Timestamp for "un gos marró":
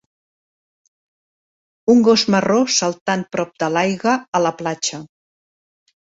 1.95-2.57